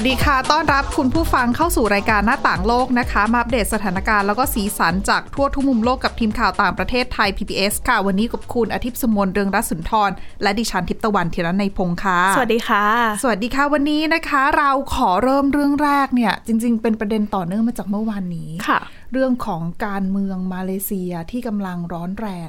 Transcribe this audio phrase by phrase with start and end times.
[0.00, 10.10] สวัสดีค่ะ ต้อนรับคุณผู้ฟังเข้าสู่รายการหน้าต่างโลกนะคะ มาอัปเดตสถานการณ์แล้วก็สีสันจากทั่วทุกมุมโลกกับทีมข่าวต่างประเทศไทย PBS ค่ะ วันนี้กับคุณอาทิตย์สมนเรืองรัศนทร
[10.42, 12.84] และดิฉันทิพตะวันธีรนัยพงค์ค่ะ สวัสดีค่ะ
[13.22, 18.80] สวัสดีค่ะ วันนี้นะคะ เราขอเริ่มเรื่องแรกเนี่ย จริง ๆ เป็นประเด็นต่อเนื่องมาจากเมื่อวานนี้ค่ะ
[19.12, 22.48] เรื่องของการเมืองมาเลเซียที่กำลังร้อนแรง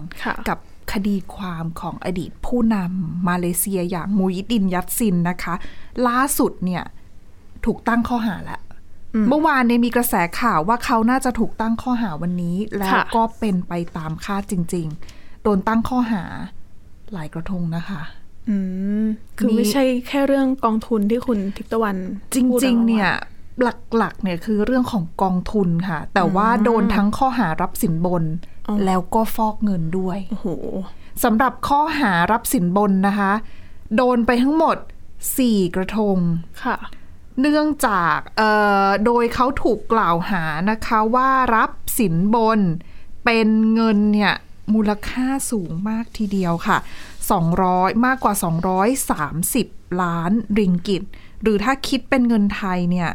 [0.49, 0.57] กับ
[0.93, 5.53] คดีความของอดีตผู้นำมาเลเซียอย่างมูยิดินยัตซินนะคะ
[6.07, 6.83] ล่าสุดเนี่ย
[7.65, 8.61] ถูกตั้งข้อหาแล้ว
[9.29, 16.23] เมื่อวานเนี่ยมีกระแสข่าวว่าเขาน่าจะถูกตั้งข้อหาวันนี้ แล้วค่ะก็เป็นไปตามคาดจริง ๆ โดนตั้งข้อหา
[17.13, 18.01] หลายกระทงนะคะ
[18.49, 18.57] อื
[19.03, 19.05] ม
[19.37, 21.95] คือนี่ไม่ใช่แค่เรื่องกองทุนที่คุณทิพย์ตะวัน
[22.33, 23.09] จพูดริงอาๆเนี่ย
[23.97, 28.23] หลักๆ เนี่ยคือเรื่องของกองทุนค่ะ แต่ว่าโดนทั้งข้อหารับสินบน
[28.67, 30.47] อ๋อแล้วก็ฟอกเงินด้วยโอ้โห
[31.23, 33.31] สำหรับข้อหารับสินบนนะคะ
[33.95, 34.77] โดนไปทั้งหมด
[35.25, 36.17] 4กระทง
[36.63, 36.77] ค่ะ
[37.39, 38.51] เนื่องจากเอ่
[38.85, 42.59] อโดยเขาถูกกล่าวหานะคะว่ารับสินบน
[43.25, 44.33] เป็นเงินเนี่ย
[44.73, 46.77] มูลค่าสูงมากทีเดียวค่ะ
[47.41, 48.33] 200 มากกว่า
[49.17, 51.03] 230 ล้านริงกิต
[51.41, 53.09] หรือถ้าคิดเป็นเงินไทยเนี่ย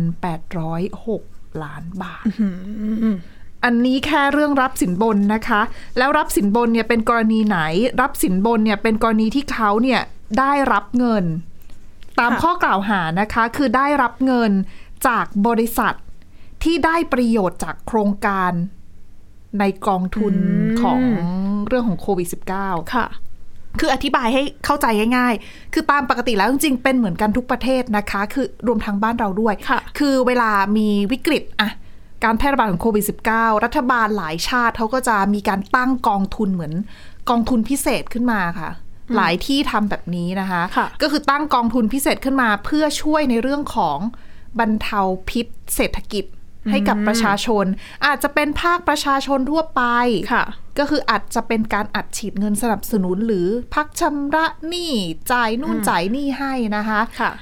[0.00, 2.24] 1,806 ล้านบาท
[3.64, 5.60] อันนี้แค่เรื่องรับสินบนนะคะ
[5.98, 7.58] แล้วรับสินบนเนี่ยเป็นกรณีไหน
[8.00, 10.00] รับสินบนเนี่ยเป็นกรณีที่เขาเนี่ย
[10.38, 11.24] ได้รับเงิน
[12.20, 14.52] ตามค่ะข้อกล่าวหานะคะ คือได้รับเงิน
[15.06, 15.94] จากบริษัท
[16.64, 18.52] ที่ได้ประโยชน์จากโครงการ
[19.60, 20.34] ในกองทุน
[20.82, 21.00] ของ
[21.66, 22.28] เรื่องของโควิด
[22.60, 23.06] -19 ค่ะ
[23.80, 31.70] คืออธิบายให้เข้าใจง่ายๆ คือตามปกติแล้วจริงๆ เป็นเหมือนกันทุกประเทศนะคะ คือรวมทั้งบ้านเราด้วยค่ะคือเวลามีวิกฤตอะ
[32.24, 33.04] การแพร่ระบาดของโควิด
[33.34, 36.74] -19 รัฐบาลหลายชาติเขาก็จะมีการตั้งกองทุนเหมือน
[37.30, 38.70] กองทุนพิเศษขึ้นมาค่ะ
[39.16, 43.98] หลายที่ทำแบบนี้นะคะค่ะก็คือตั้งกองทุนพิเศษขึ้นมาเพื่อช่วยในเรื่องของ
[44.58, 46.24] บรรเทาพิษเศรษฐกิจ
[46.70, 47.64] ให้กับประชาชน
[48.06, 49.82] อาจจะเป็นภาคประชาชนทั่วไป
[50.32, 50.44] ค่ะ
[50.78, 54.92] ก็คืออาจจะเป็นการอัดฉีดเงินสนับสนุนหรือพักชำระหนี้
[55.32, 57.32] จ่ายนู่นจ่ายนี่ให้นะคะค่ะ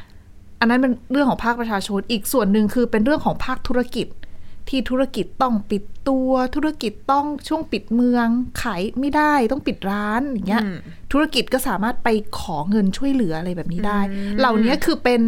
[0.60, 4.06] อันนั้นเป็นเรื่องของภาคประชาชนอีกส่วนหนึ่งคือเป็นเรื่องของภาคธุรกิจ
[4.70, 8.26] ที่ธุรกิจต้องปิดตัวธุรกิจต้องช่วงปิดเมือง
[8.62, 10.76] ขายไม่ได้ต้องปิดร้านอย่างเงี้ยอืม
[11.12, 12.08] ธุรกิจก็สามารถไป
[12.38, 14.00] ขอเงินช่วยเหลืออะไรแบบนี้ได้
[14.38, 15.22] เหล่านี้คือเป็น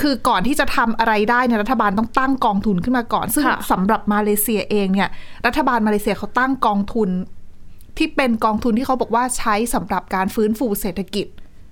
[0.00, 5.10] คือก่อนที่จะทำอะไรได้เนี่ยรัฐบาลต้องตั้งกองทุนขึ้นมาก่อน ซึ่งค่ะสำหรับมาเลเซียเองเนี่ย
[5.46, 7.10] รัฐบาลมาเลเซียเขาตั้งกองทุน
[7.98, 11.26] ที่เป็นกองทุนที่เขาบอกว่าใช้สำหรับการฟื้นฟูเศรษฐกิจ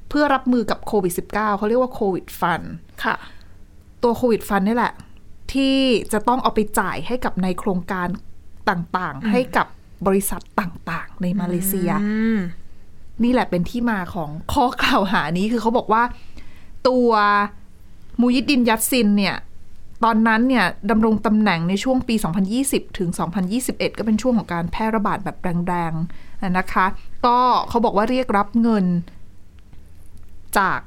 [0.08, 2.62] เพื่อรับมือกับโควิด -19 เขาเรียกว่าโควิดฟัน
[3.04, 3.16] ค่ะ
[4.02, 4.92] ตัวโควิดฟันนี่แหละ
[5.54, 5.76] ที่
[6.12, 8.08] จะต้องเอาไปจ่ายให้กับในโครงการ
[8.70, 9.66] ต่างๆ ให้กับ
[10.06, 12.38] บริษัทต่างๆ ในมาเลเซียอืม
[13.24, 16.02] นี่แหละเป็นที่มาของข้อกล่าวหานี้คือเขาบอกว่า
[16.88, 17.10] ตัว
[18.20, 19.36] มูยิดดินยัตซินเนี่ย
[20.04, 22.14] ตอนนั้นเนี่ยดำรงตำแหน่งในช่วงปี
[22.56, 23.10] 2020 ถึง
[23.54, 25.36] 2021 ก็เป็นช่วงของการแพร่ระบาดแบบ
[25.68, 26.86] แรงๆนะคะ
[27.26, 28.86] ก็เขาบอกว่าเรียกรับเงิน
[30.58, 30.80] จาก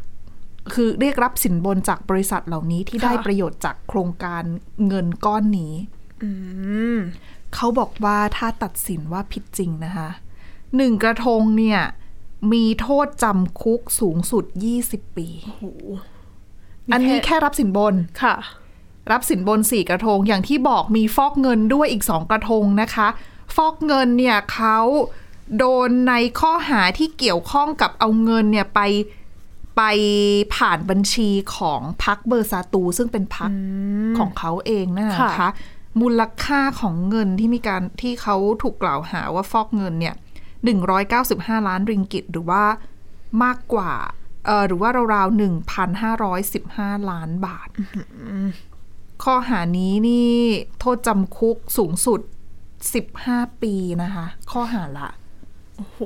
[0.74, 4.44] คือเรียกรับสินบนจากบริษัทเหล่านี้ที่ค่ะได้ประโยชน์จากโครงการ
[4.88, 5.74] เงินก้อนนี้
[6.24, 6.30] อื
[6.96, 6.98] ม
[7.54, 10.10] เขาบอกว่าถ้าตัดสินว่าผิดจริงนะคะ
[10.76, 11.80] หนึ่งกระทงเนี่ย
[12.54, 14.46] มีโทษจำคุกสูงสุด
[14.80, 15.64] 20ปีโอ้โห
[16.94, 18.36] อันนี้แค่รับสินบนค่ะ
[19.12, 23.08] รับสินบนสี่กระทงอย่างที่บอกมีฟอกเงินด้วยอีกสองกระทงนะคะ
[23.56, 24.78] ฟอกเงินเนี่ยเขา
[25.58, 28.80] โดนในข้อหาที่เกี่ยวข้องกับเอาเงินเนี่ยไป
[29.78, 29.82] ไป
[30.56, 33.52] ผ่านบัญชีของพักเบอร์ซาตู ซึ่งเป็นพัก
[34.18, 35.50] ของเขาเองนะคะค่ะ
[36.02, 40.16] มูลค่าของเงินที่มีการที่เขาถูกกล่าวหาว่าฟอกเงินเนี่ย
[40.92, 42.64] 195 ล้านริงกิต หรือว่า
[43.44, 43.92] มากกว่า
[44.46, 45.40] เออหรือว่าราวๆ
[46.40, 47.70] 1,515ล้านบาท
[49.24, 50.34] ข้อหานี้นี่
[50.80, 52.22] โทษจำคุกสูงสุด
[52.92, 53.74] 15ปี
[54.04, 55.10] นะคะ ข้อหาละ
[55.76, 56.00] โอ้โห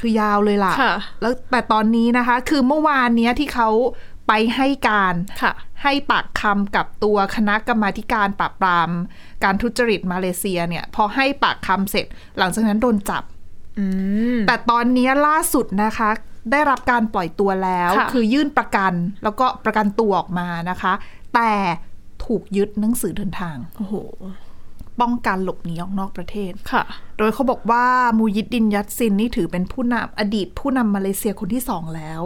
[0.00, 3.70] คือยาวเลยล่ะค่ะแล้วแต่ตอนนี้นะคะ คือเมื่อวานเนี้ยที่เขา
[4.28, 5.52] ไปให้การค่ะ
[5.82, 8.90] ให้ปากคำกับตัวคณะกรรมาธิการปราบปราม
[9.44, 12.06] การทุจริตมาเลเซียเนี่ย พอให้ปากคำเสร็จ
[12.38, 13.22] หลังจากนั้นโดนจับ
[13.78, 13.86] อื
[14.36, 16.10] มแต่ตอนนี้ล่าสุดนะคะ
[16.52, 18.92] ได้รับการปล่อยตัวแล้วค่ะคือยื่นประกัน
[19.24, 20.92] แล้วก็ประกันตัวออกมานะคะ
[21.34, 21.52] แต่
[22.24, 23.94] ถูกยึดหนังสือเดินทาง โอ้โห
[25.00, 26.84] ป้องกันหลบหนีออกนอกประเทศค่ะ
[27.18, 27.84] โดยเขาบอกว่า
[28.18, 32.20] มูยิดดินยัตซินนี่ถือเป็นผู้นำอดีตผู้นำมาเลเซียคนที่สองแล้ว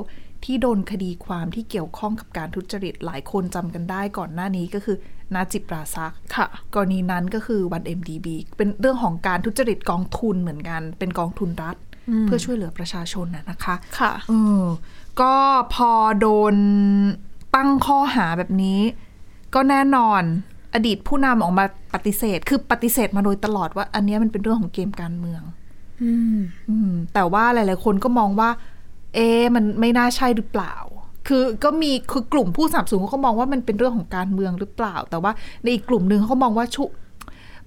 [0.45, 4.97] ที่โดนคดีความที่เกี่ยวข้องกับการทุจริตหลายคนจำกันได้ก่อนหน้านี้ก็คือ
[5.35, 8.27] นาจิปราซักค่ะ กรณีนั้นก็คือวัน MDB
[8.57, 11.77] เป็นเรื่องของการทุจริตกองทุนเหมือนกัน เป็นกองทุนรัฐ
[12.23, 14.33] เพื่อช่วยเหลือประชาชนนะนะคะค่ะเอ
[14.63, 14.67] อ
[15.21, 15.35] ก็
[15.75, 15.91] พอ
[16.21, 16.55] โดน
[17.57, 18.81] ตั้งข้อหาแบบนี้
[19.55, 20.23] ก็แน่นอน
[20.75, 21.65] อดีตผู้นำออกมา
[21.95, 25.43] ปฏิเสธ คือปฏิเสธมาโดยตลอดว่า อันเนี้ยมันเป็นเรื่องของเกมการเมือง
[26.03, 26.39] อืม
[26.69, 28.51] อืมแต่ว่าหลาย ๆ คนก็มองว่า
[29.15, 30.75] เอ๊ะมันไม่น่าใช่หรือเปล่า
[31.29, 35.33] คือก็มีคือกลุ่มผู้สนับสนุนเขาก็มองว่ามันเป็นเรื่องของการเมืองหรือเปล่า แต่ว่า
[35.63, 36.85] ในอีกกลุ่มหนึ่งเขาก็มองว่าชุ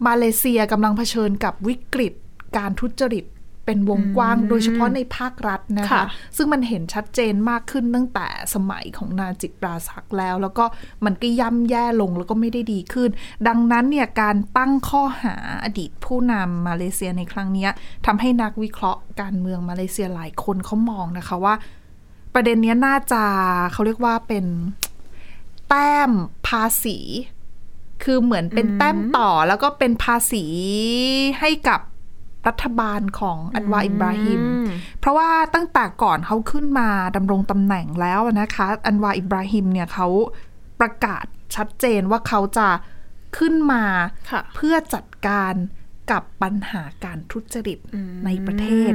[0.07, 2.13] มาเลเซียกำลังเผชิญกับวิกฤต
[2.57, 3.25] การทุจริต
[3.65, 6.03] เป็นวงกว้างโดยเฉพาะในภาครัฐนะคะค่ะ
[6.37, 10.65] ซึ่งมันเห็นชัดเจนมากขึ้นตั้งแต่สมัยของนาจิปราศักดิ์แล้ว แล้วก็
[11.05, 13.09] มันก็ย่ำแย่ลงแล้วก็ไม่ได้ดีขึ้น
[13.47, 17.71] ดังนั้นเนี่ยการตั้งข้อหาอดีตผู้นำมาเลเซียในครั้งเนี้ย
[18.05, 21.55] ทำให้นักวิเคราะห์การเมืองมาเลเซียหลายคนเขามองนะคะว่า
[22.33, 23.23] ประเด็นเนี้ยน่าจะ
[23.71, 24.45] เขาเรียกว่าเป็น
[25.69, 26.11] แต้ม
[26.47, 26.97] ภาษี
[28.03, 30.45] คือเหมือนเป็นแต้มต่อแล้วก็เป็นภาษี
[31.39, 31.79] ให้กับ
[32.47, 34.67] รัฐบาลของอันวาอิบราฮิมอืม
[34.99, 40.07] เพราะว่าตั้งแต่ก่อนเขาขึ้นมาดำรงตำแหน่งแล้วนะคะ อันวาอิบราฮิมเนี่ยเขา
[40.79, 41.25] ประกาศ
[41.55, 42.69] ชัดเจนว่าเขาจะ
[43.37, 43.83] ขึ้นมา
[44.31, 45.53] ค่ะเพื่อจัดการ
[46.11, 47.79] กับปัญหาการทุจริต
[48.25, 48.91] ในประเทศ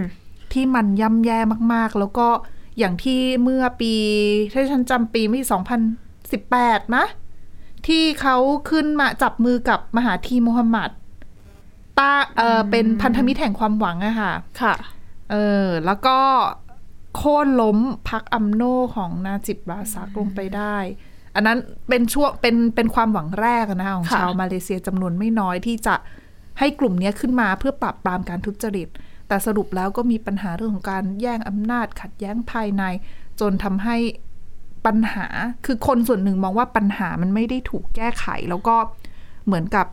[0.53, 1.39] ที่มันย่ำแย่
[1.73, 2.29] มากๆ แล้วก็
[2.79, 3.95] อย่างที่เมื่อปี
[4.53, 5.41] ถ้าฉันจำปีไม่
[6.19, 7.05] 2018นะ
[7.87, 8.37] ที่เขา
[8.71, 10.91] ขึ้นมาจับมือกับมหาธีมูฮัมหมัด
[11.99, 14.75] ตาเออเป็นพันธมิตรแห่งความหวังอะค่ะ ค่ะ
[15.31, 16.19] เออ แล้วก็
[17.17, 17.79] โค่นล้ม
[18.09, 18.63] พักอัมโน
[18.97, 20.77] ของนาจิบบราซักลงไปได้
[21.35, 21.59] อันนั้น
[21.89, 25.95] เป็นช่วงเป็นเป็นความหวังแรกนะของค่ะชาวมาเลเซียจำนวนไม่น้อยที่จะ
[26.59, 28.89] ให้กลุ่มเนี้ยขึ้นมาเพื่อปราบปรามการทุจริต
[29.29, 32.83] แต่สรุปแล้วก็มีปัญหาเรื่องของการแย่งอำนาจขัดแย้งภายใน
[33.41, 33.97] จนทำให้
[34.87, 35.27] ปัญหา
[35.67, 38.77] คือคนส่วนหนึ่งมองว่าปัญหามันไม่ได้ถูกแก้ไข แล้วก็
[39.47, 39.87] เหมือนกับ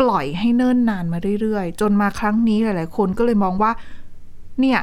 [0.00, 3.72] ปล่อยให้เนิ่นนานมาเรื่อยๆ จนมาครั้งนี้หลายๆ คนก็เลยมองว่า
[4.60, 4.80] เนี่ย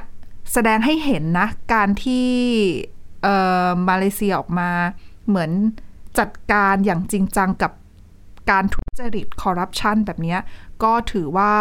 [0.53, 2.27] แสดงให้เห็นนะ การที่
[3.89, 4.69] มาเลเซียออกมา
[5.27, 5.51] เหมือน
[6.19, 7.71] จัดการอย่างจริงจังกับ
[8.51, 10.37] การทุจริตคอร์รัปชันแบบนี้
[10.83, 11.53] ก็ถือว่า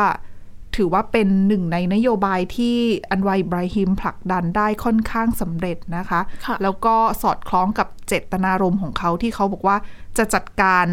[0.76, 2.76] ถือว่าเป็นหนึ่งในนโยบายที่
[3.10, 9.76] อันวาอิบราฮิมผลักดันได้ค่อนข้างสำเร็จนะคะคะ แล้วก็สอดคล้องกับเจตนารมณ์ของเขาที่เขาบอกว่า
[10.18, 10.86] จะจัดการ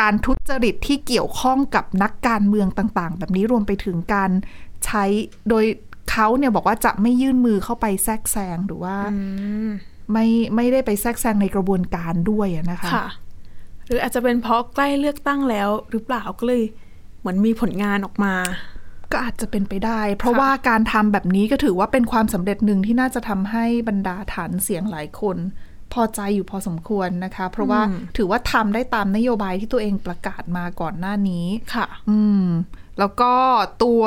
[0.00, 4.30] การทุจริตที่เกี่ยวข้องกับนักการเมืองต่าง ๆ แบบนี้รวมไปถึงการ
[4.84, 5.04] ใช้
[5.48, 5.64] โดย
[6.10, 9.18] เขาเนี่ยบอกว่าจะไม่ยื่นมือเข้าไปแทรกแซงหรือว่าอื
[9.66, 9.70] ม
[10.12, 10.26] ไม่
[10.56, 13.06] ไม่ได้ไปแทรกแซงในกระบวนการด้วยอะนะคะค่ะ
[13.86, 16.62] หรืออาจจะเป็นเพราะใกล้เลือกตั้งแล้ว หรือเปล่าก็เลย
[17.20, 18.34] เหมือนมีผลงานออกมา
[19.12, 25.36] ก็อาจจะเป็นไปได้ เพราะค่ะว่าการทำแบบนี้ก็ถือว่าเป็นความสำเร็จหนึ่งที่น่าจะทำให้บรรดาฐานเสียงหลายคน
[25.92, 27.80] พอใจอยู่พอสมควรนะคะ เพราะว่า
[28.16, 32.44] ถือว่าทำได้ตามนโยบายที่ตัวเองประกาศมาก่อนหน้านี้ค่ะ อืม
[32.98, 33.32] แล้วก็
[33.82, 34.04] ตัว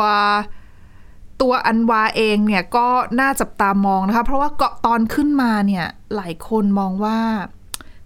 [1.42, 2.88] ตัวอันวาเองเนี่ยก็
[3.20, 5.86] น่าจับตามองนะคะ เพราะว่าเกาะตอนขึ้นมาเนี่ย
[6.16, 7.18] หลายคนมองว่า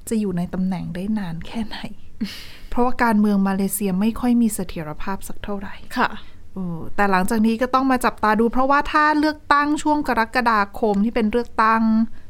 [0.09, 1.77] จะอยู่ในตำแหน่งได้นานแค่ไหน
[2.69, 6.09] เพราะว่าการเมืองมาเลเซียไม่ค่อยมีเสถียรภาพสักเท่าไหร่ค่ะ
[6.53, 12.20] เออแต่หลังจากนี้ก็ต้องมาจับตาดู เพราะว่าถ้าเลือกตั้งช่วงกรกฎาคมที่เป็นเลือกตั้งเอ่อ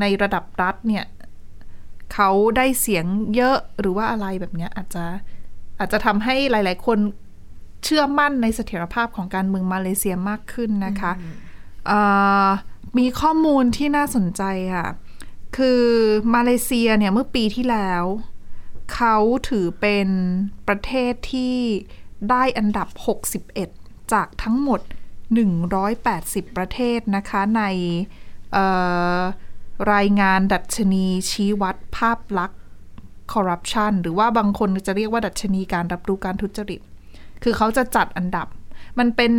[0.00, 1.04] ในระดับรัฐเนี่ย
[2.14, 3.04] เขาได้เสียง
[3.36, 5.04] เยอะหรือว่าอะไรแบบเนี้ยอาจจะ
[5.78, 6.98] อาจจะทำให้หลาย ๆ คน
[7.84, 11.12] เชื่อมั่นในเสถียรภาพของการเมืองมาเลเซียมากขึ้นนะคะ
[11.86, 12.00] เอ่
[12.46, 12.48] อ
[12.98, 14.42] มีข้อมูลที่น่าสนใจ
[14.74, 14.88] ค่ะ
[15.56, 15.82] คือ
[16.34, 18.04] มาเลเซียเนี่ยเมื่อปีที่แล้ว
[18.94, 19.16] เขา
[19.48, 20.08] ถือเป็น
[20.68, 21.56] ประเทศที่
[22.30, 22.88] ได้อันดับ
[23.50, 24.80] 61 จากทั้งหมด
[25.68, 28.21] 180 ประเทศนะคะในเอ่อ
[29.94, 32.60] รายงานดัชนีชี้วัดภาพลักษณ์
[33.32, 36.80] คอร์รัปชันหรือว่าบางคนจะเรียกว่าดัชนีการรับรู้การทุจริต
[37.42, 38.46] คือเขาจะจัดอันดับ
[38.98, 39.32] มันเป็น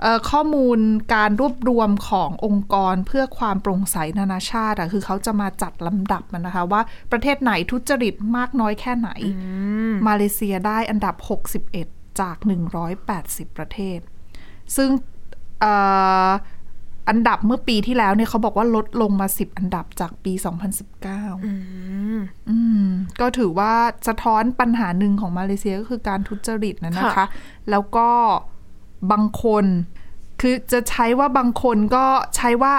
[0.00, 0.78] เอ่อข้อมูล
[1.14, 6.82] การรวบรวมขององค์กรเพื่อความโปร่งใสนานาชาติอะคือเขาจะมาจัดลำดับมันนะคะ ว่า
[7.12, 9.10] ประเทศไหนทุจริตมากน้อยแค่ไหน
[10.06, 11.14] มาเลเซียได้อันดับ
[11.66, 12.36] 61 จาก
[12.96, 13.98] 180 ประเทศ
[14.76, 14.90] ซึ่ง
[15.60, 20.32] เอ่ออันดับเมื่อปีที่แล้วเนี่ยเขาบอกว่าลดลงมา 10 อันดับจากปี
[20.88, 21.52] 2019อื
[22.16, 22.86] มอืม
[23.20, 23.72] ก็ถือว่า
[24.08, 27.26] สะท้อนปัญหาหนึ่งของมาเลเซียก็คือการทุจริตนะนะคะค่ะ
[27.70, 28.08] แล้วก็
[29.12, 29.64] บางคน
[30.40, 32.04] คือจะใช้ว่าบางคนก็
[32.36, 32.74] ใช้ว่า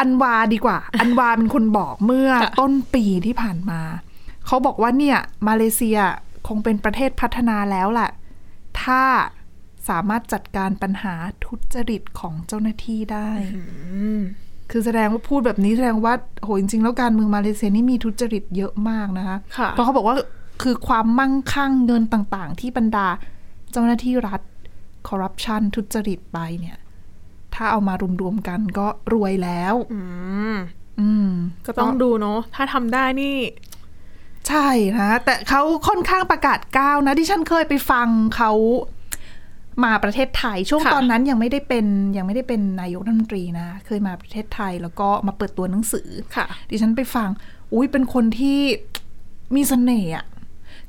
[0.00, 3.80] อันวาดีกว่า อันวาเป็นคนบอกเมื่อค่ะต้นปีที่ผ่านมา
[4.46, 5.18] เขาบอกว่าเนี่ย
[5.48, 5.98] มาเลเซีย
[6.48, 8.10] คงเป็นประเทศพัฒนาแล้วแหละ
[8.82, 9.02] ถ้า
[9.88, 11.14] สามารถจัดการปัญหา
[11.44, 13.62] ทุจริตของเจ้าหน้าที่ได้อื
[14.18, 14.20] ม
[14.70, 20.16] คือแสดงว่าพูดแบบนี้แสดงว่าโหจริงๆ แล้วการเมืองมาเลเซียนี่มีทุจริตเยอะมากนะคะค่ะเพราะเขาบอกว่า
[20.62, 23.06] คือความมั่งคั่งเงินต่างๆ ที่บรรดา
[23.72, 24.40] เจ้าหน้าที่รัฐ
[25.08, 26.78] คอร์รัปชันทุจริตไปเนี่ย
[27.54, 30.00] ถ้าเอามารวมๆกันก็รวยแล้ว อื
[30.52, 30.56] ม
[31.00, 31.30] อืม
[31.66, 33.36] ก็ต้องดูเนาะถ้าทำได้นี่
[34.48, 38.52] ใช่นะ แต่เขาค่อนข้างประกาศก้าวนะที่ฉันเคยไปฟังเขา
[39.84, 47.28] มาประเทศไทยช่วงค่ะตอนนั้นยังไม่ได้เป็นยังไม่ได้เป็นนายกรัฐมนตรีนะ เคยมาประเทศไทยแล้วก็มาเปิดตัวหนังสือค่ะดิฉันไปฟัง
[47.72, 48.60] อุ้ยเป็นคนที่
[49.54, 50.24] มีเสน่ห์อะ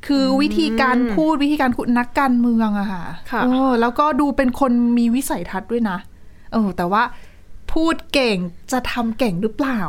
[0.08, 5.98] คืออวิธีการพูดวิธีการคุยนักการเมืองอะค่ะค่ะเออแล้วก็ดูเป็นคนมีวิสัยทัศน์ด้วยนะ
[6.54, 7.04] เออแต่ว่า
[7.74, 8.38] พูดเก่ง
[8.72, 9.80] จะทำเก่งหรือเปล่า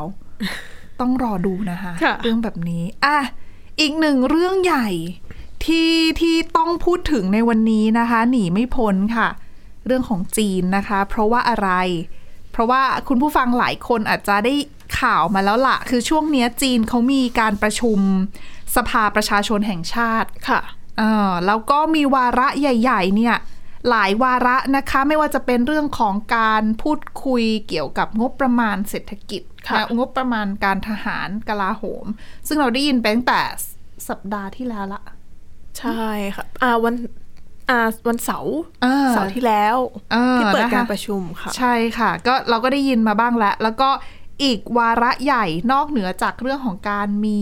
[1.01, 3.19] ต้องรอดูนะคะค่ะเรื่องแบบนี้อะ
[3.81, 4.89] อีกหนึ่งเรื่องใหญ่
[5.65, 9.29] ที่ที่ต้องพูดถึงในวันนี้นะคะ หนีไม่พ้นค่ะ
[9.87, 11.71] เรื่องของจีนนะคะ เพราะว่าอะไร
[12.53, 14.55] เพราะว่าคุณผู้ฟังหลายคนอาจจะได้
[15.01, 17.99] ข่าวมาแล้วล่ะ คือช่วงเนี้ยจีนเขามีการประชุม
[18.77, 20.61] สภาประชาชนแห่งชาติค่ะ
[20.99, 23.37] เออแล้วก็มีวาระใหญ่ ๆ เนี่ย
[23.89, 32.05] หลายวาระนะคะ ไม่ว่าจะเป็นเรื่องของการพูดคุยเกี่ยวกับงบประมาณเศรษฐกิจค่ะและงบประมาณการทหารกลาโหม
[32.47, 33.41] ซึ่งเราได้ยินไปตั้งแต่
[34.09, 35.03] สัปดาห์ที่แล้วละ
[35.79, 36.07] ใช่
[36.37, 36.95] ค่ะอ่าวัน
[37.71, 39.77] อ่าวันเสาร์เออเสาร์ที่แล้ว
[40.13, 43.91] เออที่เปิดนะคะการประชุมค่ะ ใช่ค่ะ ก็เราก็ได้ยินมาบ้างแล้ว แล้วก็
[44.43, 47.41] อีกวาระใหญ่นอกเหนือจากเรื่องของการมี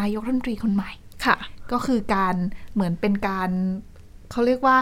[0.00, 0.90] นายกรัฐมนตรีคนใหม่
[1.26, 1.36] ค่ะ
[1.72, 2.34] ก็คือการ
[2.72, 3.50] เหมือนเป็นการ
[4.30, 4.76] เขาเรียกว่า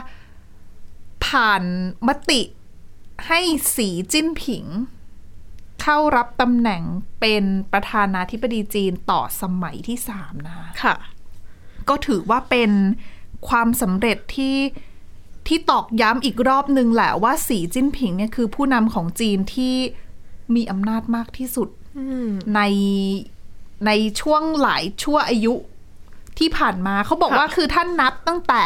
[1.27, 1.63] ผ่าน
[2.09, 2.41] มติ
[3.27, 3.41] ให้
[3.77, 4.65] สีจิ้นผิง
[5.83, 6.83] เข้ารับตำแหน่ง
[7.21, 10.95] เป็นประธานาธิบดีจีนต่อสมัยที่สามนะคะค่ะ
[11.91, 12.71] ก็ถือว่าเป็น
[13.49, 14.57] ความสำเร็จที่
[15.47, 19.75] ที่ตอกย้ำอีกรอบหนึ่งแหละว่าสีจิ้นผิงเนี่ยคือผู้นำของจีนที่
[20.55, 21.69] มีอำนาจมากที่สุด
[21.99, 22.61] อืมใน
[23.87, 23.91] ใน
[24.21, 25.55] ช่วงหลายชั่วอายุ
[26.39, 28.65] ที่ผ่านมาเขาบอกค่ะว่าคือท่านนับตั้งแต่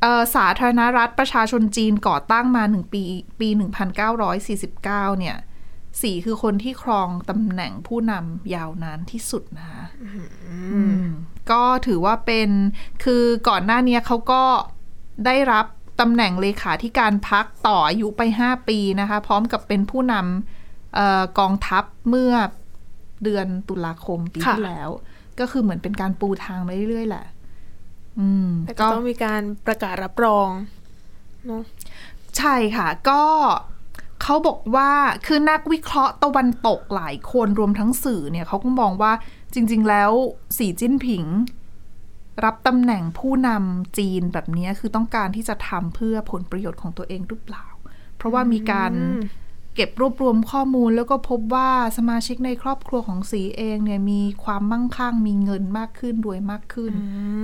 [0.00, 3.02] เอ่อสาธารณรัฐประชาชนจีนก่อตั้งมาหนึ่งปี
[3.40, 3.48] ปี
[4.14, 5.36] 1949 เนี่ย
[6.02, 11.04] สีคือคนที่ครองตำแหน่งผู้นำยาวนานที่สุดนะคะอืม
[11.50, 12.50] ก็ถือว่าเป็น
[13.04, 14.42] คือก่อนหน้าเนี้ยเขาก็
[15.26, 15.66] ได้รับ
[16.00, 22.32] ตำแหน่งเลขาธิการพักต่ออายุไป 5 ปีนะคะ พร้อมกับเป็นผู้นำเออกองทัพเมื่อ
[23.24, 24.90] เดือนตุลาคมปีค่ะที่แล้ว
[25.40, 27.26] ก็คือเหมือนเป็นการปูทางมาเรื่อยๆแหละ
[28.18, 30.48] อืมแต่ก็ต้องมีการประกาศรับรอง
[31.46, 31.62] เนาะ
[32.38, 33.22] ใช่ค่ะ ก็
[34.22, 34.90] เขาบอกว่า
[35.26, 39.12] คือนักวิเคราะห์ตะวันตกหลายคนรวมทั้งสื่อเนี่ยเขาก็มองว่า
[39.54, 40.12] จริง ๆ แล้ว
[40.58, 41.24] สีจิ้นผิง
[42.44, 47.66] รับตำแหน่งผู้นำจีนแบบนี้คือต้องการที่จะทำเพื่อผลประโยชน์ของตัวเองหรือเปล่า
[48.16, 48.92] เพราะว่ามีการ
[49.80, 56.92] ก็บรวบรวมข้อมูลแล้วก็พบว่าสมาชิกในครอบครัวของสีเองเนี่ยมีความมั่งคั่งมีเงินมากขึ้นรวยมากขึ้น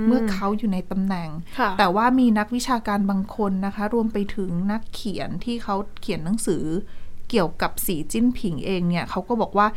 [0.07, 1.29] เมื่อเขาอยู่ในตำแหน่ง
[1.59, 6.63] ค่ะแต่ว่ามีนักวิชาการบางคนนะคะ รวมไปถึงนักเขียนที่เขาเขียนหนังสือ
[7.29, 9.67] เกี่ยวกับสีจิ้นผิงเองเนี่ยเขาก็บอกว่า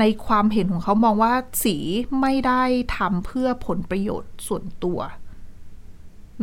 [0.00, 1.32] ในความเห็นของเขามองว่า
[1.64, 1.76] สี
[2.20, 2.62] ไม่ได้
[2.96, 4.98] ทำเพื่อผลประโยชน์ส่วนตัว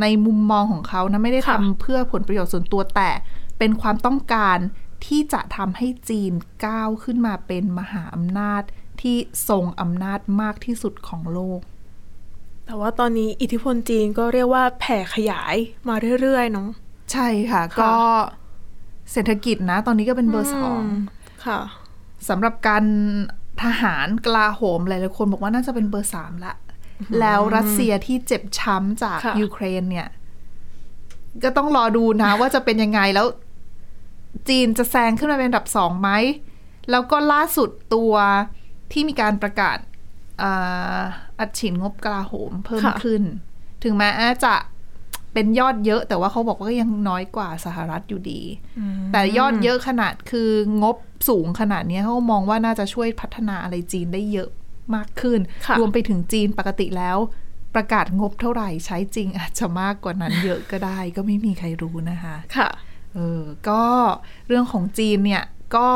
[0.02, 3.10] ในมุมมองของเขานะไม่ได้ค่ะทำเพื่อผลประโยชน์ส่วนตัวแต่
[3.58, 4.58] เป็นความต้องการ
[5.06, 6.34] ที่จะทำให้จีน
[6.66, 8.64] ก้าวขึ้นมาเป็นมหาอำนาจ
[9.02, 9.16] ที่
[9.50, 11.60] ทรงอำนาจมากที่สุดของโลก
[12.66, 15.56] แต่ว่าตอนนี้อิทธิพลจีนก็เรียกว่าแผ่ขยาย
[15.88, 16.70] มาเรื่อยๆเนาะ
[17.12, 17.94] ใช่ค่ะค่ะก็
[19.12, 20.86] เศรษฐกิจนะ ตอนนี้ก็เป็นเบอร์สองม
[21.46, 21.60] ค่ะ
[22.30, 22.84] สำหรับการ
[23.64, 26.54] ทหารกลาโหมหลายๆคนบอกว่าน่าจะเป็นเบอร์สามละ
[27.20, 30.08] แล้วรัสเซียที่เจ็บช้ำจากค่ะยูเครนเนี่ย
[31.44, 33.28] ก็ต้องรอดูนะว่าจะเป็นยังไงแล้ว
[34.50, 36.10] จีนจะแซงขึ้นมาเป็นอันดับสองไหม
[36.92, 38.14] แล้วก็ล่าสุดตัว
[38.92, 39.78] ที่มีการประกาศ
[40.42, 41.00] อ่า
[41.40, 43.24] อัดฉีดงบกลาโหมเพิ่มค่ะขึ้น
[43.84, 44.10] ถึงแม้
[44.46, 44.56] จะ
[45.34, 48.42] เป็นยอดเยอะ แต่ว่าเขาบอกว่าก็ยังน้อยกว่าสหรัฐอยู่ดี
[49.12, 50.50] แต่ยอดเยอะขนาดคือ
[50.84, 50.98] งบ
[51.30, 54.50] สูงขนาดเนี้ยเขามองว่าน่าจะช่วยพัฒนาอะไรจีนได้เยอะ
[54.96, 57.18] มากขึ้นค่ะรวมไปถึงจีนปกติแล้ว
[57.76, 62.70] ประกาศงบเท่าไหร่ใช้จริงอาจจะมากกว่านั้นเยอะก็ได้ ก็ไม่มีใครรู้นะคะ ค่ะ
[63.14, 63.84] เออก็
[64.48, 65.44] เรื่องของจีนเนี่ย
[65.76, 65.88] ก็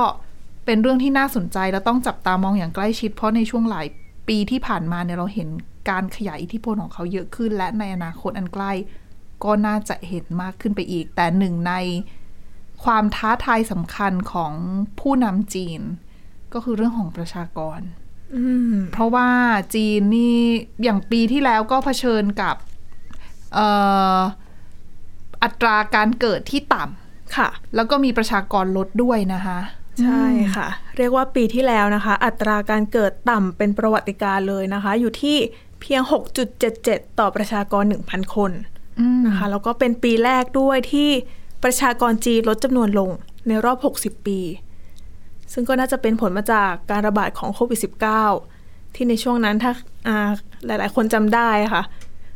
[0.65, 3.87] เป็นเรื่องที่น่าสนใจแล้วต้องจับตามองอย่างใกล้ชิด เพราะในช่วงหลาย
[4.27, 5.49] ปีที่ผ่านมาเนี่ยเราเห็น
[5.89, 8.71] การขยายอิทธิพลของเขาเยอะขึ้น และในอนาคตอันใกล้
[9.43, 11.73] ก็น่าจะเห็นมากขึ้นไปอีก แต่หนึ่งใน
[12.83, 14.53] ความท้าทายสำคัญของ
[14.99, 15.81] ผู้นำจีน
[16.53, 17.79] ก็คือเรื่องของประชากร
[18.35, 18.43] อื
[18.73, 19.29] มเพราะว่า
[19.75, 20.37] จีนนี่
[20.83, 22.55] อย่างปีที่แล้วก็เผชิญกับ
[23.53, 23.67] เอ่
[24.17, 24.19] อ
[25.43, 27.04] อัตราการเกิดที่ต่ำ
[27.37, 29.59] ค่ะ แล้วก็มีประชากรลดด้วยนะคะ
[30.01, 30.25] ใช่
[30.55, 35.37] ค่ะ เรียกว่าปีที่แล้วนะคะ อัตราการเกิดต่ำเป็นประวัติการณ์เลยนะคะ อยู่ที่
[35.81, 36.01] เพียง
[36.59, 38.51] 6.77 ต่อประชากร 1,000 คน
[38.99, 41.09] อืมนะคะแล้วก็เป็นปีแรกด้วยที่
[41.63, 43.09] ประชากรจีนลดจำนวนลง
[43.47, 44.39] ในรอบ 60 ปี
[45.53, 47.79] ซึ่งก็น่าจะเป็นผลมาจากการระบาดของโควิด
[48.33, 49.71] -19 ที่ในช่วงนั้นถ้า
[50.07, 50.29] อ่า
[50.65, 51.83] หลาย ๆ คนจำได้ค่ะ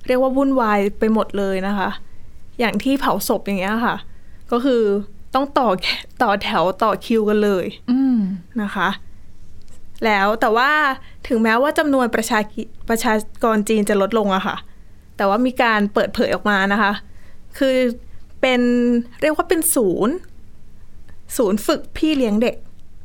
[0.07, 1.89] เรียกว่าวุ่นวายไปหมดเลยนะคะ
[2.59, 3.95] อย่างที่เผาศพอย่างเงี้ยค่ะ
[4.51, 4.81] ก็คือ
[5.35, 5.69] ต้องต่อ
[6.21, 8.17] ต่อแถวต่อคิวกันเลยอืม
[8.61, 8.89] นะคะ
[10.05, 10.69] แล้วแต่ว่า
[11.27, 13.13] ถึงแม้ว่าจำนวนประชากิประชา
[13.43, 14.57] กรจีนจะลดลงอะค่ะ
[15.17, 16.93] แต่ว่ามีการเปิดเผยออกมานะคะ
[17.57, 17.75] คือ
[18.41, 18.61] เป็น
[19.21, 20.15] เรียกว่าเป็นศูนย์
[21.37, 22.55] ศูนย์ฝึกพี่เลี้ยงเด็ก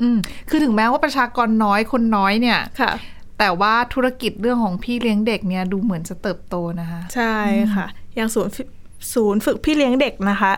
[0.02, 2.92] อืมคือถึงแม้ว่าประชากรน้อยคนน้อยเนี่ยค่ะ
[3.38, 7.36] แต่ว่าธุรกิจเรื่องของพี่เลี้ยงเด็กเนี่ยดูเหมือนจะเติบโตนะคะ ใช่
[7.74, 7.86] ค่ะ
[8.16, 8.62] อย่างศูนย์ฝึ
[9.14, 10.52] ศูนย์ฝึกพี่เลี้ยงเด็กนะคะ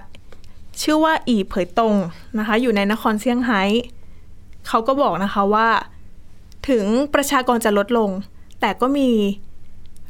[0.83, 1.95] ชื่อว่าอีเผยตง
[2.39, 3.63] นะคะ อยู่ในนครเซี่ยงไฮ้
[4.69, 5.69] เขาก็บอกนะคะว่า
[6.69, 8.11] ถึงประชากรจะลดลง
[8.61, 9.11] แต่ก็มี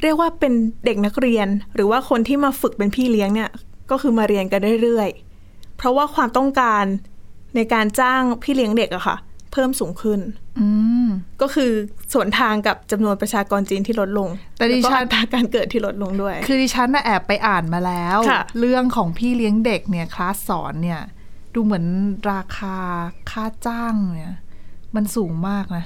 [0.02, 0.52] เรียกว่าเป็น
[0.84, 3.50] เด็กนักเรียน หรือว่าคนที่มาฝึกเป็นพี่เลี้ยงเนี่ย
[3.90, 6.84] ก็คือมาเรียนกันเรื่อยๆ เพราะว่าความต้องการ
[7.56, 9.16] ในการจ้างพี่เลี้ยงเด็กอะค่ะ
[9.58, 10.20] เพิ่มสูงขึ้น
[10.60, 10.68] อื
[11.04, 11.06] ม
[11.42, 11.72] ก็คือ
[12.12, 21.00] สวนทางกับจำนวนประชากรจีนที่ลดลง แต่ดิล้วก็ฉันอัตราการเกิดที่ลดลงด้วย คือดิฉันน่ะแอบไปอ่านมาแล้วค่ะเรื่องของพี่เลี้ยงเด็กเนี่ยคลาสสอนเนี่ย
[21.54, 21.86] ดูเหมือน
[22.32, 22.76] ราคา
[23.30, 24.34] ค่าจ้างเนี่ย
[24.94, 25.84] มันสูงมากนะ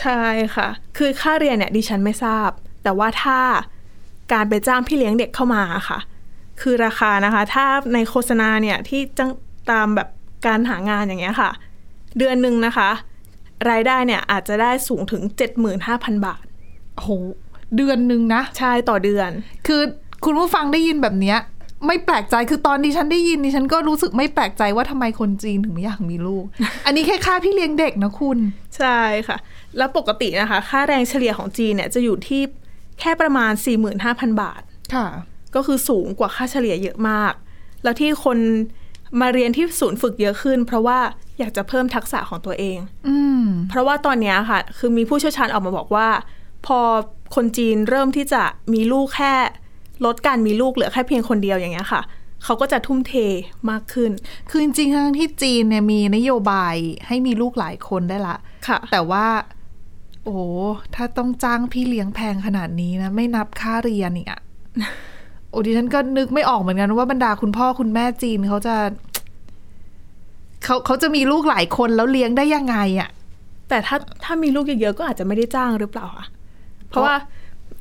[0.00, 0.22] ใช่
[0.56, 2.50] ค่ะ คือค่าเรียนเนี่ยดิฉันไม่ทราบ
[2.82, 3.38] แต่ว่าถ้า
[4.32, 5.98] การไปจ้างพี่เลี้ยงเด็กเข้ามาค่ะ
[6.60, 7.64] คือราคานะคะ ถ้า
[7.94, 9.30] ในโฆษณาเนี่ยที่จัง
[9.70, 10.08] ตามแบบ
[10.46, 11.50] การหางานอย่างเงี้ยค่ะ
[12.18, 12.90] เดือนหนึ่งนะคะ
[13.70, 15.22] รายได้เนี่ยอาจจะได้สูงถึง
[15.74, 16.44] 75,000 บาท
[16.94, 17.10] โอ้โห
[17.76, 19.30] เดือนหนึ่งนะ ใช่ต่อเดือน
[19.66, 19.82] คือ
[20.24, 21.38] คุณผู้ฟังได้ยินแบบเนี้ย
[21.86, 26.44] ไม่แปลกใจคือตอนดิฉันได้ยินดิฉันก็รู้สึกไม่แปลกใจว่าทำไมคนจีนถึงไม่อยากมีลูก
[26.86, 28.38] อันนี้แค่ค่าพี่เลี้ยงเด็กนะคุณ
[28.78, 29.36] ใช่ค่ะ
[29.76, 32.42] แล้วปกตินะคะ ค่าแรงเฉลี่ยของจีนเนี่ยจะอยู่ที่
[33.00, 33.52] แค่ประมาณ
[33.96, 34.62] 45,000 บาท
[34.94, 35.06] ค่ะ
[35.54, 37.32] ก็คือสูงกว่าค่าเฉลี่ยเยอะมาก
[37.82, 38.38] แล้วที่คน
[39.20, 40.98] มาเรียนที่ศูนย์ฝึกเยอะขึ้น เพราะว่า
[41.38, 46.08] อยากจะเพิ่มทักษะของตัวเองอืมเพราะว่าตอนเนี้ยค่ะ คือมีผู้เชี่ยวชาญออกมาบอกว่า
[46.66, 46.78] พอ
[47.34, 48.42] คนจีนเริ่มที่จะ
[48.72, 49.34] มีลูกแค่
[50.04, 52.02] ลดการมีลูกเหลือแค่เพียงคนเดียวอย่างเงี้ยค่ะ
[52.44, 53.14] เขาก็จะทุ่มเท
[53.70, 54.10] มากขึ้น
[54.50, 56.74] คือจริงๆทั้งที่จีนเนี่ยมีนโยบาย
[57.06, 58.36] ให้มีลูกหลายคนได้ละ
[58.68, 59.26] ค่ะ แต่ว่า
[60.24, 60.36] โอ้
[60.94, 64.40] ถ้าต้องจ้างพี่เลี้ยงแพงขนาดนี้นะ ไม่นับค่าเรียนอีกอะ
[65.50, 68.76] โอ้ดิฉันก็นึกไม่ออกเหมือนกันว่าบรรดาคุณพ่อคุณแม่จีนเขาจะ
[70.64, 73.10] เขาเขาจะมีลูกหลายคนแล้วเลี้ยงได้ยังไงอะ
[73.68, 76.26] แต่ถ้าถ้ามีลูกเยอะๆก็อาจจะไม่ได้จ้างหรือเปล่าคะ
[76.88, 77.14] เพราะว่า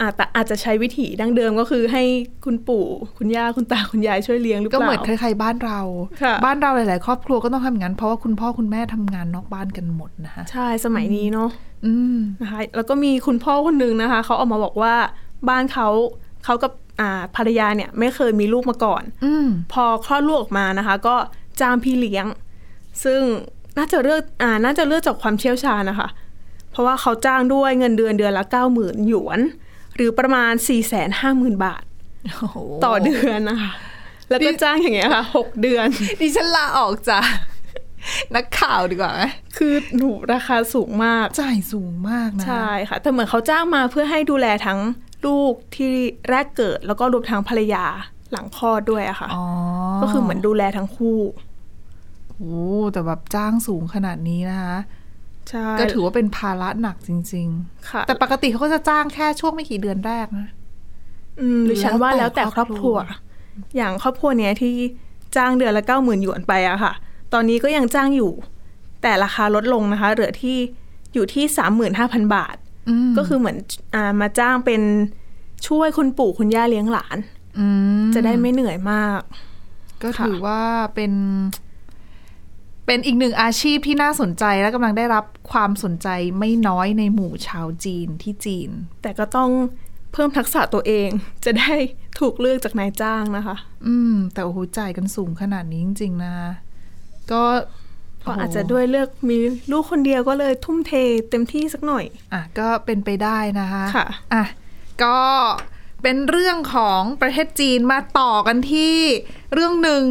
[0.01, 2.03] อาจจะอาจจะใช้วิถีดั้งเดิมก็คือให้
[2.45, 2.85] คุณปู่
[3.17, 5.79] คุณย่าคุณตาคุณยายช่วยเลี้ยงหรือเปก็ล่าเหมือนใครๆบ้านเรา
[6.21, 11.49] ค่ะบ้านเราหลาย ๆ ครอบครัวก็ต้องทำอย่างนั้นเพราะว่าคุณพ่อคุณแม่ทำงานนอกบ้านกันหมดนะคะใช่สมัยนี้เนาะ
[11.85, 14.93] อืมนะคะแล้วก็มีคุณพ่อคนหนึ่งนะคะเขาออกมาบอกว่า
[15.49, 15.87] บ้านเขา
[16.45, 21.15] เขากับอ่าภรรยาเนี่ยไม่เคยมีลูกมาก่อนอืมพอคลอดลูกออกมานะคะ ก็
[21.61, 22.25] จ้างพี่เลี้ยง
[23.03, 23.21] ซึ่ง
[23.77, 26.09] น่าจะเลือกอ่าน่าจะเลือกจากความเชี่ยวชาญนะคะ
[26.71, 29.39] เพราะว่าเขาจ้างด้วยเงินเดือนเดือนละเก้าหมื่นหยวน
[29.95, 31.83] หรือประมาณ4ี่แสนห้าหมื่นบาท
[32.37, 33.71] โอ้โหต่อเดือนนะคะ
[34.29, 35.87] แล้วก็จ้างอย่างเงี้ยค่ะหกเดือน
[36.19, 37.25] ดิฉันลาออกจาก
[38.35, 39.21] นักข่าวดีกว่าไหม
[39.57, 44.79] คือหนูราคาสูงมาก จ่ายสูงมากนะ ใช่ค่ะ แต่เหมือนเขาจ้างมาเพื่อให้ดูแลทั้ง
[45.25, 45.91] ลูกที่
[46.29, 47.85] แรกเกิด แล้วก็รวมทั้งภรรยา
[48.31, 49.43] หลังคลอดด้วยอะค่ะอ๋อ
[50.01, 51.17] ก็คือเหมือนดูแลทั้งคู่
[52.43, 54.77] โอ้แต่แบบจ้างสูงขนาดนี้นะคะ
[55.49, 57.47] ใช่ก็ถือว่าเป็นภาระหนักจริง
[57.89, 60.47] ค่ะๆแต่ปกติเขาก็จะจ้างแค่ช่วงไม่กี่เดือนแรกนะ
[61.39, 62.99] อืมดิฉันว่าแล้แล้ววแต่แต่คครรออบบคครัรัวว
[63.75, 64.73] อย่างครอบครัวเนี้ยที่
[65.35, 66.93] จ้างเดือนละเก้าหมื่นหยวนไปอะค่ะ
[67.33, 68.31] ตอนนี้ก็ยังจ้างอยู่
[69.01, 70.57] แต่ราคาลดลงนะคะ เหลือที่
[71.13, 72.55] อยู่ที่สามหมื่นห้าพันบาท
[72.89, 73.57] อืมก็คือเหมือน
[73.95, 74.81] อ่ามาจ้างเป็น
[75.67, 77.17] ช่วยคุณปู่คุณย่าเลี้ยงหลาน
[77.59, 77.65] อื
[78.03, 79.21] มจะได้ไม่เหนื่อยมาก
[80.03, 80.61] ก็ถือว่า
[80.95, 81.11] เป็น
[82.85, 86.07] เป็นอีกหนึ่งอาชีพที่น่าสนใจและกำลังได้รับความสนใจ
[86.39, 88.69] ไม่น้อยในหมู่ชาวจีนที่จีน
[89.01, 89.49] แต่ก็ต้อง
[90.13, 91.09] เพิ่มทักษะตัวเอง
[91.45, 91.73] จะได้
[92.19, 93.55] ถูกเลือกจากนายจ้างนะคะ
[93.87, 96.35] อืม แต่โอ้โหจ่ายกันสูงขนาดนี้จริง ๆ นะ
[97.31, 97.43] ก็
[98.19, 99.37] เพราะอาจจะด้วยเลือกมี
[99.71, 100.93] ลูกคนเดียวก็เลยทุ่มเท
[101.29, 104.45] เต็มที่สักหน่อย อะก็เป็นไปได้นะคะค่ะอะ
[105.03, 105.19] ก็
[106.03, 108.97] เป็นเรื่องของประเทศจีนมาต่อกันที่
[109.53, 110.01] เรื่องหนึ่ง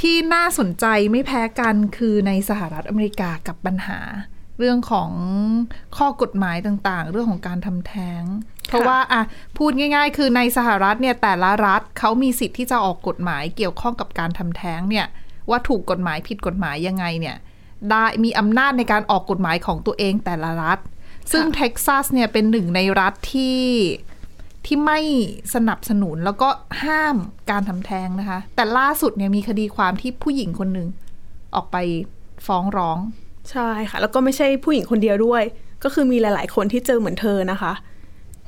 [0.00, 4.00] ที่น่าสนใจไม่แพ้กันคือในสหรัฐอเมริกากับปัญหา
[4.58, 5.10] เรื่องของ
[5.96, 8.22] ข้อกฎหมายต่างๆ เรื่องของการทำแท้ง
[8.68, 9.22] เพราะว่าอะ
[9.58, 15.06] พูดง่าย ๆ คือในสหรัฐเนี่ยแต่ละรัฐเขามีสิทธิ์ที่จะออกกฎหมายเกี่ยวข้องกับการทำแท้งเนี่ย
[15.50, 17.36] ว่าถูกกฎหมายผิดกฎหมายยังไงเนี่ย
[17.90, 20.78] ได้มีอำนาจในการออกกฎหมายของตัวเองแต่ละรัฐ
[21.32, 23.58] ซึ่งเท็กซัสเนี่ยเป็นหนึ่งในรัฐที่
[24.66, 24.98] ที่ไม่
[25.54, 26.48] สนับสนุนแล้วก็
[26.84, 27.16] ห้าม
[27.50, 30.88] การทำแท้งนะคะ แต่ล่าสุดเนี่ยมีคดีความที่ผู้หญิงคนหนึ่ง
[31.54, 31.76] ออกไป
[32.46, 32.98] ฟ้องร้อง
[33.50, 35.42] ใช่ค่ะ แล้วก็ไม่ใช่ผู้หญิงคนเดียวด้วย
[35.84, 37.72] ก็คือมีหลาย ๆ คนที่เจอเหมือนเธอนะคะ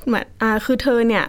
[0.05, 1.25] เหมือนอ่าคือเธอเนี่ย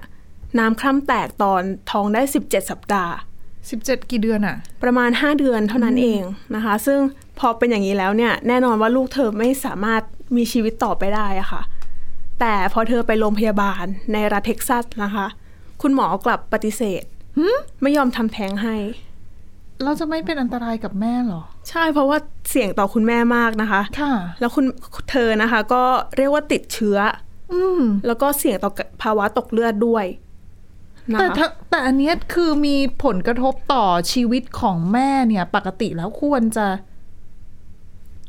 [0.59, 3.15] น้ำคร่ำแตกตอนท้องได้ 17 สัปดาห์
[3.63, 6.23] 17 กี่เดือนอะประมาณ 5 เดือนเท่านั้นเอง
[6.55, 6.99] นะคะ ซึ่ง
[7.39, 10.03] พอเป็นอย่างนี้แล้วเนี่ย แน่นอนว่าลูกเธอไม่สามารถ
[10.37, 11.63] มีชีวิตต่อไปได้อะค่ะ
[12.41, 15.27] แต่พอเธอไปโรงพยาบาลในรัฐเท็กซัสนะคะ
[15.83, 17.03] คุณหมอกลับปฏิเสธ
[17.83, 18.77] ไม่ยอมทำแท้งให้
[19.83, 22.19] เราจะไม่เป็นอันตรายกับแม่เหรอ ใช่เพราะว่า
[22.51, 24.65] เสี่ยงต่อคุณแม่มากนะคะ ค่ะ แล้วคุณ
[25.11, 25.83] เธอนะคะ ก็
[26.17, 26.99] เรียกว่าติดเชื้อ
[27.53, 28.71] อืมแล้วก็เสี่ยงต่อ
[29.03, 30.05] ภาวะตกเลือดด้วย
[31.13, 36.67] นะแต่คะถ้าแต่อันเนี้ยคือมีผลกระทบต่อชีวิตของแม่เนี่ย ปกติแล้วควรจะ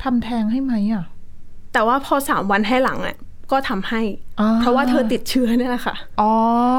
[0.02, 1.04] ทำแท้งให้ไหมอะ
[1.72, 3.16] แต่ว่าพอสามวันให้หลังอะ
[3.52, 4.02] ก็ทำให้
[4.40, 6.30] อ่าเพราะว่าเธอติดเชื้อเนี่ยแหละค่ะอ๋อ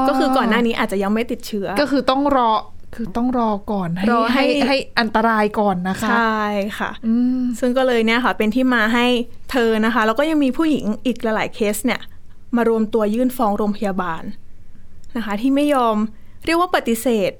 [0.08, 2.50] ก็คือก่อนหน้านี้อาจจะยังไม่ติดเชื้อ ก็คือต้องรอ
[2.94, 6.42] คือต้องรอก่อนให้รอให้ให้ให้อันตรายก่อนนะคะ ใช่
[6.78, 9.06] ค่ะอืมซึ่งก็เลยเนี่ยค่ะ เป็นที่มาให้
[9.52, 12.00] เธอนะคะ แล้วก็ยังมีผู้หญิงอีกหลายๆเคสเนี่ย
[12.56, 14.22] มารวมตัวยื่นฟ้องโรงพยาบาล
[15.16, 15.96] นะคะ ที่ไม่ยอม
[16.46, 17.32] เรียกว่าปฏิเสธ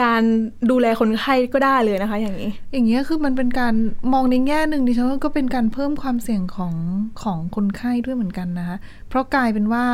[0.00, 0.22] การ
[0.70, 3.74] ดูแลคนไข้ก็ได้เลยนะคะ อย่างนี้ อย่างเงี้ยคือมันเป็นการ
[4.12, 6.74] มองในแง่หนึ่งดิฉันว่าก็เป็นการเพิ่มความเสี่ยงของ
[7.22, 8.76] ของคนไข้ด้วยเหมือนกันนะคะ
[9.08, 9.84] เพราะกลายเป็นว่า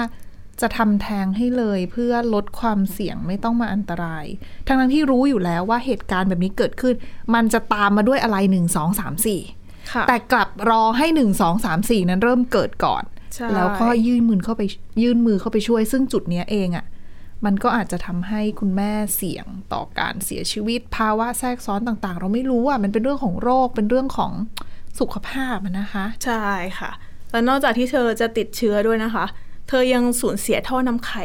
[0.61, 4.25] จะทำแท้งให้เลยเพื่อลดความเสี่ยงไม่ต้องมาอันตราย
[4.67, 6.95] ทั้งทั้งๆที่รู้อยู่แล้วว่าเหตุการณ์แบบนี้เกิดขึ้น
[7.35, 9.41] มันจะตามมาด้วยอะไรหนึ่งสองสามสี่
[9.93, 13.03] ค่ะแต่กลับรอให้หนึ่งสองสามสี่นั้นเริ่มเกิดก่อน
[13.35, 14.63] ใช่แล้วก็ยื่นมือเข้าไป
[15.03, 16.85] ยื่นมือเข้าไปช่วย ซึ่งจุดเนี้ยเองอะ่ะ
[17.45, 24.33] มันก็อาจจะทำให้คุณแม่เสี่ยงต่อการเสียชีวิต ภาวะแทรกซ้อนต่างๆ เราไม่รู้อะมันเป็นเรื่องของโรคเป็นเรื่องของ
[25.01, 26.47] สุขภาพอะนะคะ ใช่
[26.79, 26.91] ค่ะ
[27.31, 29.25] แล้วนอกจากที่เธอจะติดเชื้อด้วยนะคะ
[29.69, 31.25] เธอยังสูญเสียท่อนำไข่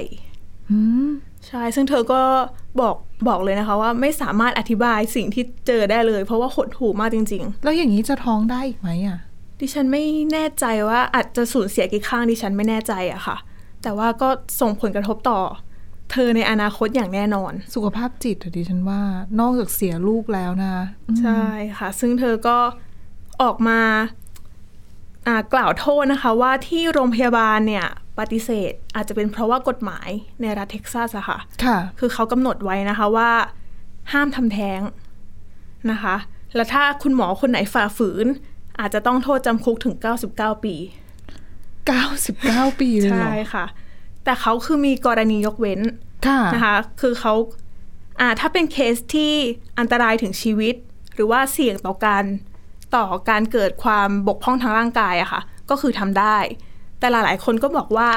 [0.69, 1.09] อืม
[1.47, 2.21] ใช่ ซึ่งเธอก็
[2.81, 2.95] บอก
[3.27, 13.37] บอกเลยนะคะ ว่าไม่สามารถอธิบายสิ่งที่เจอได้เลย เพราะว่าหดหูมากจริงแล้วอย่างนี้จะท้องได้อีกไหมอะๆดิฉันไม่แน่ใจว่าอาจจะสูญเสียกี่ข้างดิฉันไม่แน่ใจอะค่ะ
[13.83, 14.29] แต่ว่าก็
[14.61, 15.39] ส่งผลกระทบต่อ
[16.11, 19.01] เธอในอนาคตอย่างแน่นอน สุขภาพจิตอะดิฉันว่า
[19.39, 20.69] นอกจากเสียลูกแล้วนะ
[21.07, 21.43] อืมใช่
[21.77, 22.57] ค่ะ ซึ่งเธอก็
[23.41, 23.79] ออกมา
[25.27, 27.87] อ่ากล่าวโทษนะคะว่าที่โรงพยาบาลเนี่ย
[28.19, 30.09] ปฏิเสธอาจจะเป็นเพราะว่ากฎหมาย
[30.41, 33.31] ในรัฐเท็กซัสอะค่ะ ค่ะ คือเขากำหนดไว้นะคะว่า
[34.11, 34.81] ห้ามทำแท้ง
[35.91, 36.15] นะคะ
[36.55, 38.27] แล้วถ้าคุณหมอคนไหนฝ่าฝืน
[38.79, 39.95] อาจจะต้องโทษจำคุกถึง
[40.29, 40.75] 99 ปี
[42.13, 43.65] 99 ปีเลยเหรใช่อค่ะ
[44.23, 45.81] แต่เขาคือมีกรณียกเว้น
[46.27, 47.33] ค่ะนะคะคือเขา
[48.19, 49.33] อ่าถ้าเป็นเคสที่
[49.79, 50.75] อันตรายถึงชีวิต
[51.13, 52.23] หรือว่าเสี่ยงต่อการ
[52.95, 56.37] ต่อการเกิดความบกพร่องทางร่างกายอะค่ะ ก็คือทำได้
[56.99, 58.09] แต่หลายๆคนก็บอกว่า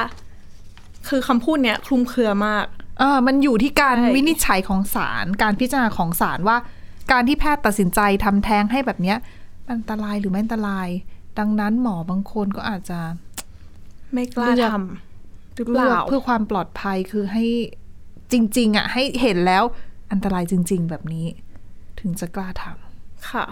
[1.09, 2.67] คือคำพูดเนี้ยคลุมเครือมาก
[2.99, 6.57] เออมันอยู่ที่การใช่วินิจฉัยของศาลการพิจารณาของศาลว่า
[7.13, 9.19] การที่แพทย์ตัดสินใจทำแท้งให้แบบเนี้ย
[9.73, 10.89] อันตรายหรือไม่อันตราย
[11.39, 13.01] ดังนั้นหมอบางคนก็อาจจะ
[14.15, 15.06] ไม่กล้าเลือกทำ
[15.57, 17.45] หรือเปเลือกล่าเพื่อความปลอดภัยคือให้
[18.33, 19.65] จริง ๆ อะ ให้เห็นแล้ว
[20.13, 21.27] อันตรายจริง ๆ แบบนี้
[22.01, 22.65] ถึงจะกล้าท
[23.31, 23.47] ค่ะ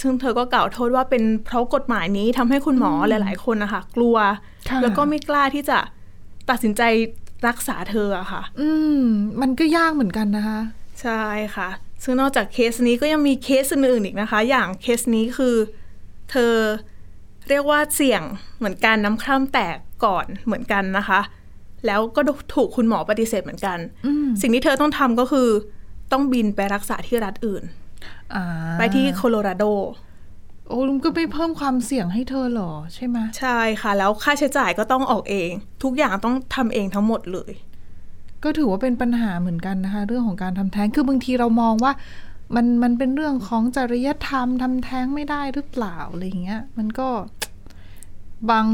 [0.00, 5.78] ซึ่งเธอก็กล่าวโทษว่าเป็นเพราะกฎหมายนี้ทำให้คุณหมอหลาย ๆ คนนะคะกลัวำค่ะแล้วก็ไม่กล้าที่จะ
[6.50, 6.82] ตัดสินใจ
[7.48, 8.68] รักษาเธออะค่ะ อื
[9.00, 9.02] ม
[9.40, 10.60] มันก็ยากเหมือนกันนะคะ
[11.02, 11.22] ใช่
[11.56, 11.68] ค่ะ
[12.02, 15.56] ซึ่งนอกจากเคสนี้ก็ยังมีเคสอื่นๆอีกนะคะ อย่างเคสนี้คือ
[16.30, 16.54] เธอ
[17.48, 18.22] เรียกว่าเสี่ยง
[18.58, 21.20] เหมือนกันน้ำคร่ำแตก ก่อนเหมือนกันนะคะ
[21.86, 22.20] แล้วก็
[22.54, 25.48] ถูกคุณหมอปฏิเสธเหมือนกันอืมสิ่งที่เธอต้องทำก็คือ
[26.12, 27.64] ต้องบินไปรักษาที่รัฐอื่น
[28.34, 28.44] อ่า
[28.78, 29.64] ไปที่โคโลราโด
[30.68, 35.50] โอ้ลุงก็ไม่เพิ่มความเสี่ยงให้เธอเหรอใช่ไหมใช่ค่ะ แล้วค่าใช้จ่ายก็ต้องออกเอง
[35.82, 37.52] ทุกอย่างต้องทำเองทั้งหมดเลย
[38.44, 41.92] ก็ถือว่าเป็นปัญหาเหมือนกันนะคะ เรื่องของการทำแท้งคือบางทีเรามองว่า
[42.54, 47.08] มันมันเป็นเรื่องของจริยธรรมทำแท้งไม่ได้หรือเปล่าอะไรเงี้ย มันก็
[48.50, 48.68] บาง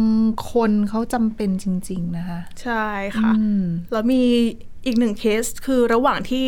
[0.52, 2.86] คนเขาจำเป็นจริง ๆ นะคะ ใช่
[3.18, 4.22] ค่ะอืมแล้วมี
[4.86, 6.44] อีกหนึ่งเคสคือระหว่างที่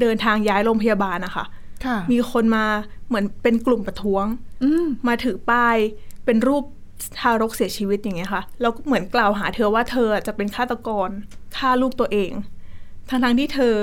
[0.00, 1.44] เดินทางย้ายโรงพยาบาลนะคะ
[1.84, 2.64] ค่ะมีคนมา
[3.08, 4.24] เหมือนเป็นกลุ่มประท้วง
[4.64, 5.76] อืมมาถือป้าย
[6.24, 6.64] เป็นรูป
[7.18, 11.08] ทารกเสียชีวิตอย่างเงี้ยค่ะแล้วก็เหมือนกล่าวหาเธอว่าเธอจะเป็นฆาตกร
[11.56, 12.30] ฆ่าลูกตัวเอง
[13.10, 13.76] ทั้งๆที่เธอ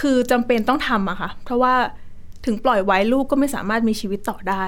[0.00, 1.74] คือจำเป็นต้องทำอะค่ะ เพราะว่า
[2.46, 4.64] ถึงปล่อยไว้ลูกก็ไม่สามารถมีชีวิตต่อได้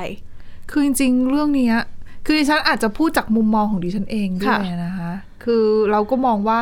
[0.70, 1.76] คือจริงๆ เรื่องเนี้ย
[2.24, 5.12] คือดิฉันอาจจะพูดจากมุมมองของดิฉันเองด้วยค่ะนะคะ
[5.44, 6.58] คือเราก็มองว่า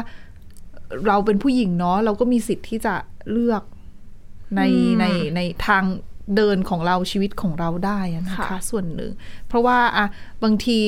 [1.07, 2.95] เราเป็นผู้หญิงเนาะเราก็มีสิทธิ์ที่จะ
[3.33, 3.63] เลือก
[4.57, 4.63] ใน
[5.01, 5.05] ใน
[5.37, 5.85] ในทาง
[6.37, 9.13] เดินของเราชีวิตของเราได้อะนะคะค่ะส่วนหนึ่ง
[9.49, 10.07] เพราะว่าอะ
[10.43, 10.79] บางที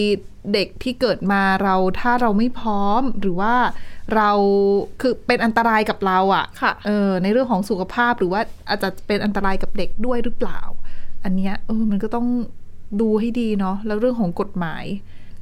[0.52, 3.54] เด็กที่เกิดมาเราถ้าเราไม่พร้อมหรือว่า
[4.14, 4.30] เรา
[5.00, 10.60] คือเป็นอันตรายกับเราอะค่ะเออในเรื่องของสุขภาพหรือว่าอาจจะเป็นอันตรายกับเด็กด้วยหรือเปล่า
[11.24, 12.26] อันเนี้ยเออมันก็ต้อง
[13.00, 14.84] ดูให้ดีเนาะแล้วเรื่องของกฎหมาย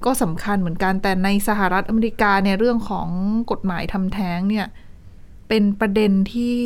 [0.05, 3.09] ก็สำคัญเหมือนกันแต่ในสหรัฐอเมริกาเนี่ยเรื่องของ
[3.51, 4.67] กฎหมายทำแท้งเนี่ย
[5.49, 6.57] เป็นประเด็นที่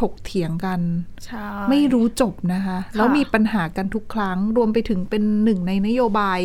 [0.00, 0.80] ถกเถียงกัน
[1.24, 6.38] ใช่ไม่รู้จบนะคะ แล้วมีปัญหากันทุกครั้ง รวมไปถึงเป็นหนึ่งในนโยบาย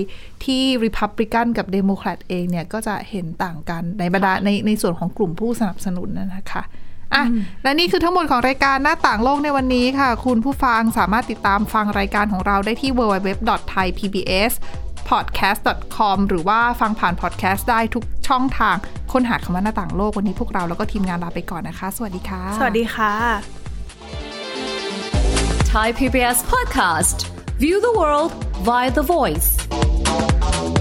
[0.45, 6.63] ที่ Republican กับ Democrat เองเนี่ย ก็จะเห็นต่างกันในบรรดาในในส่วนของกลุ่มผู้สนับสนุนนะนะคะ
[7.13, 7.23] อะ
[7.63, 14.53] และนี่คือทั้งหมดของรายการหน้าต่างโลกในวันนี้ค่ะ คุณผู้ฟังสามารถติดตามฟังรายการของเราได้ที่ www.thaipbs
[15.09, 18.75] podcast.com หรือว่าฟังผ่านพอดแคสต์ได้ทุกช่องทาง
[19.11, 23.13] ค้นหาคำว่าหน้าต่างโลกวันนี้พวกเราแล้วก็ทีมงานลาไปก่อนนะคะ สวัสดีค่ะ สวัสดีค่ะ
[25.75, 27.17] Thai PBS podcast.
[27.59, 28.31] View the world
[28.63, 30.78] via the voice.